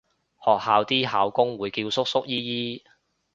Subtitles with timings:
[0.43, 2.83] 學校啲校工會叫叔叔姨姨